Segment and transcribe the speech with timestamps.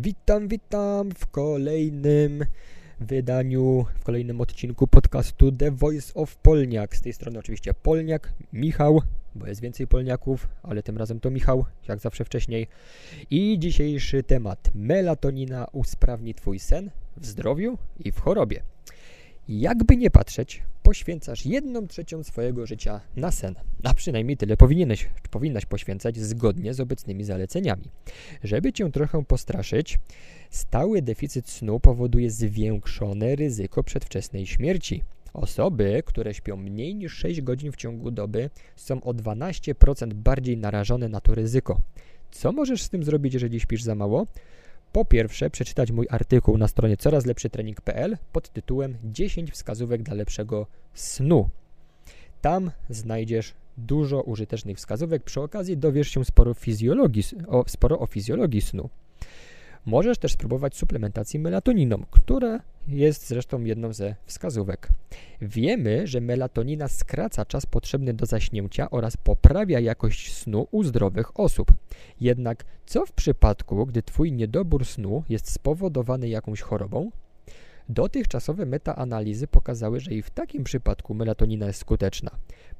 [0.00, 2.44] Witam, witam w kolejnym
[3.00, 6.96] wydaniu, w kolejnym odcinku podcastu The Voice of Polniak.
[6.96, 9.02] Z tej strony oczywiście Polniak, Michał,
[9.34, 12.66] bo jest więcej Polniaków, ale tym razem to Michał, jak zawsze wcześniej.
[13.30, 14.70] I dzisiejszy temat.
[14.74, 18.62] Melatonina usprawni Twój sen w zdrowiu i w chorobie.
[19.48, 23.54] Jakby nie patrzeć, poświęcasz jedną trzecią swojego życia na sen.
[23.84, 27.84] A przynajmniej tyle powinieneś, powinnaś poświęcać zgodnie z obecnymi zaleceniami.
[28.44, 29.98] Żeby cię trochę postraszyć,
[30.50, 35.02] stały deficyt snu powoduje zwiększone ryzyko przedwczesnej śmierci.
[35.32, 41.08] Osoby, które śpią mniej niż 6 godzin w ciągu doby, są o 12% bardziej narażone
[41.08, 41.80] na to ryzyko.
[42.30, 44.26] Co możesz z tym zrobić, jeżeli śpisz za mało?
[44.92, 51.48] Po pierwsze, przeczytać mój artykuł na stronie corazlepszytrening.pl pod tytułem 10 wskazówek dla lepszego snu.
[52.40, 55.22] Tam znajdziesz dużo użytecznych wskazówek.
[55.22, 58.88] Przy okazji dowiesz się sporo, fizjologii, o, sporo o fizjologii snu.
[59.86, 64.88] Możesz też spróbować suplementacji melatoniną, która jest zresztą jedną ze wskazówek.
[65.40, 71.72] Wiemy, że melatonina skraca czas potrzebny do zaśnięcia oraz poprawia jakość snu u zdrowych osób.
[72.20, 77.10] Jednak co w przypadku, gdy Twój niedobór snu jest spowodowany jakąś chorobą?
[77.88, 82.30] Dotychczasowe metaanalizy pokazały, że i w takim przypadku melatonina jest skuteczna.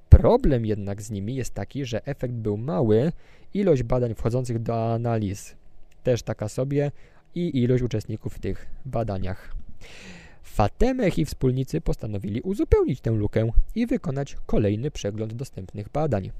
[0.09, 3.13] Problem jednak z nimi jest taki, że efekt był mały,
[3.55, 5.57] ilość badań wchodzących do analiz
[6.03, 6.93] też taka sobie
[7.35, 9.55] i ilość uczestników w tych badaniach.
[10.43, 16.31] Fatemech i wspólnicy postanowili uzupełnić tę lukę i wykonać kolejny przegląd dostępnych badań.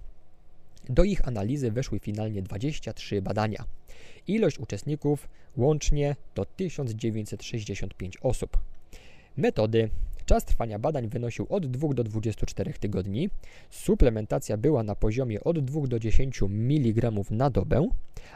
[0.89, 3.65] Do ich analizy weszły finalnie 23 badania.
[4.27, 8.59] Ilość uczestników łącznie to 1965 osób.
[9.37, 9.91] Metody.
[10.27, 13.31] Czas trwania badań wynosił od 2 do 24 tygodni.
[13.71, 17.89] Suplementacja była na poziomie od 2 do 10 mg na dobę,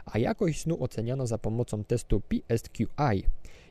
[0.05, 3.23] a jakość snu oceniano za pomocą testu PSQI.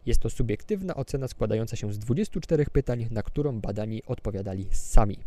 [0.07, 5.19] Jest to subiektywna ocena składająca się z 24 pytań, na którą badani odpowiadali sami.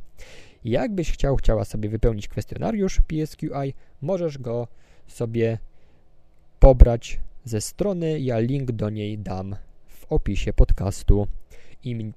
[0.63, 4.67] Jakbyś chciał, chciała sobie wypełnić kwestionariusz PSQI, możesz go
[5.07, 5.57] sobie
[6.59, 8.19] pobrać ze strony.
[8.19, 9.55] Ja link do niej dam
[9.87, 11.27] w opisie podcastu.
[11.83, 12.13] Im,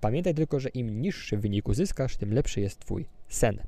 [0.00, 3.62] pamiętaj tylko, że im niższy wynik uzyskasz, tym lepszy jest Twój sen.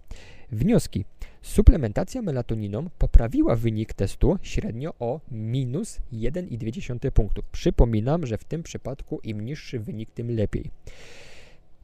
[0.53, 1.05] Wnioski.
[1.45, 7.45] Suplementacja melatoniną poprawiła wynik testu średnio o minus 1,2 punktów.
[7.53, 10.71] Przypominam, że w tym przypadku im niższy wynik, tym lepiej.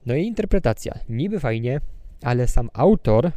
[0.06, 0.98] No i interpretacja.
[1.09, 1.81] Niby fajnie,
[2.22, 3.32] ale sam autor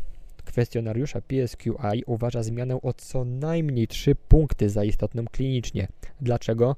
[0.45, 5.88] kwestionariusza PSQI uważa zmianę o co najmniej 3 punkty za istotną klinicznie.
[6.22, 6.75] Dlaczego?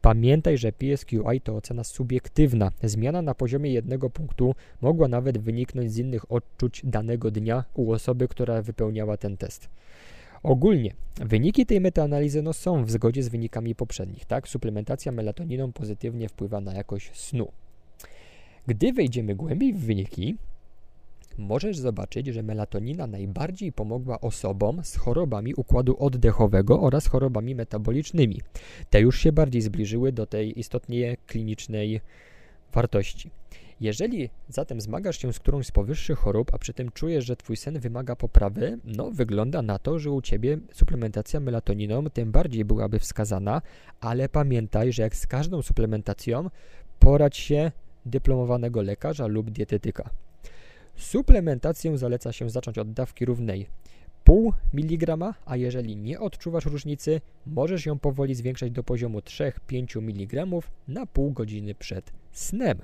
[0.00, 2.72] Pamiętaj, że PSQI to ocena subiektywna.
[2.82, 8.28] Zmiana na poziomie jednego punktu mogła nawet wyniknąć z innych odczuć danego dnia u osoby,
[8.28, 9.68] która wypełniała ten test.
[10.42, 14.24] Ogólnie wyniki tej metaanalizy no, są w zgodzie z wynikami poprzednich.
[14.24, 14.48] Tak?
[14.48, 17.52] Suplementacja melatoniną pozytywnie wpływa na jakość snu.
[18.66, 20.36] Gdy wejdziemy głębiej w wyniki,
[21.38, 28.40] możesz zobaczyć, że melatonina najbardziej pomogła osobom z chorobami układu oddechowego oraz chorobami metabolicznymi.
[28.90, 32.00] Te już się bardziej zbliżyły do tej istotnie klinicznej
[32.72, 33.30] wartości.
[33.80, 37.56] Jeżeli zatem zmagasz się z którąś z powyższych chorób, a przy tym czujesz, że twój
[37.56, 42.98] sen wymaga poprawy, no wygląda na to, że u ciebie suplementacja melatoniną tym bardziej byłaby
[42.98, 43.62] wskazana,
[44.00, 46.50] ale pamiętaj, że jak z każdą suplementacją,
[46.98, 47.72] poradź się
[48.06, 50.10] dyplomowanego lekarza lub dietetyka.
[50.98, 53.66] Suplementację zaleca się zacząć od dawki równej
[54.26, 60.46] 0,5 mg, a jeżeli nie odczuwasz różnicy, możesz ją powoli zwiększać do poziomu 3-5 mg
[60.88, 62.78] na pół godziny przed snem.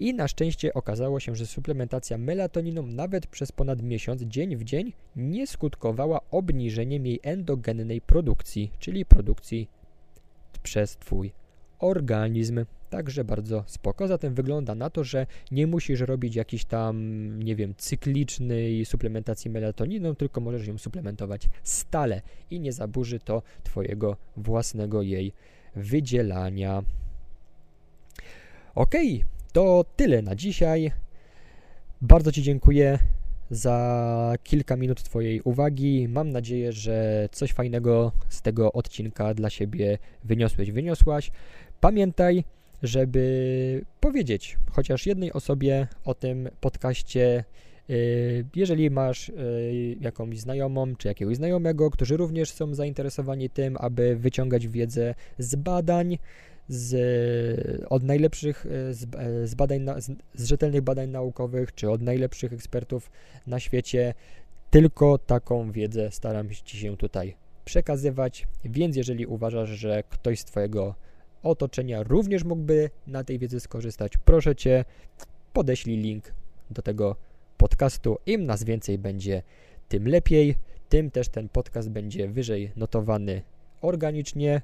[0.00, 4.92] I na szczęście okazało się, że suplementacja melatoniną nawet przez ponad miesiąc, dzień w dzień,
[5.16, 9.68] nie skutkowała obniżeniem jej endogennej produkcji, czyli produkcji
[10.62, 11.32] przez Twój
[11.78, 12.64] organizm.
[12.90, 14.08] Także bardzo spoko.
[14.08, 20.14] Zatem wygląda na to, że nie musisz robić jakiejś tam, nie wiem, cyklicznej suplementacji melatoniną,
[20.14, 25.32] tylko możesz ją suplementować stale i nie zaburzy to Twojego własnego jej
[25.76, 26.82] wydzielania.
[28.74, 28.94] Ok,
[29.52, 30.92] to tyle na dzisiaj.
[32.00, 32.98] Bardzo Ci dziękuję
[33.50, 36.08] za kilka minut Twojej uwagi.
[36.08, 41.30] Mam nadzieję, że coś fajnego z tego odcinka dla siebie wyniosłeś, wyniosłaś.
[41.80, 42.44] Pamiętaj,
[42.82, 47.44] żeby powiedzieć chociaż jednej osobie o tym podcaście.
[47.90, 54.16] Y, jeżeli masz y, jakąś znajomą czy jakiegoś znajomego, którzy również są zainteresowani tym, aby
[54.16, 56.18] wyciągać wiedzę z badań,
[56.68, 59.06] z, od najlepszych y, z,
[59.50, 63.10] z badań, z, z rzetelnych badań naukowych, czy od najlepszych ekspertów
[63.46, 64.14] na świecie,
[64.70, 70.94] tylko taką wiedzę staram Ci się tutaj przekazywać, więc jeżeli uważasz, że ktoś z Twojego
[71.42, 74.84] otoczenia również mógłby na tej wiedzy skorzystać, proszę Cię,
[75.52, 76.34] podeślij link
[76.70, 77.16] do tego
[77.56, 78.18] podcastu.
[78.26, 79.42] Im nas więcej będzie,
[79.88, 80.56] tym lepiej.
[80.88, 83.42] Tym też ten podcast będzie wyżej notowany
[83.80, 84.62] organicznie,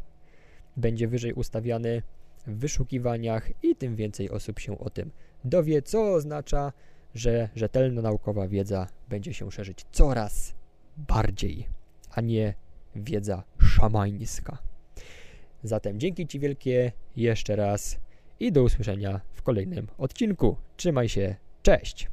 [0.76, 2.02] będzie wyżej ustawiany
[2.46, 5.10] w wyszukiwaniach i tym więcej osób się o tym
[5.44, 6.72] dowie, co oznacza,
[7.14, 10.54] że rzetelna naukowa wiedza będzie się szerzyć coraz
[10.96, 11.68] bardziej,
[12.10, 12.54] a nie
[12.96, 14.58] wiedza szamańska.
[15.64, 17.98] Zatem dzięki Ci wielkie jeszcze raz
[18.40, 20.56] i do usłyszenia w kolejnym odcinku.
[20.76, 22.08] Trzymaj się, cześć!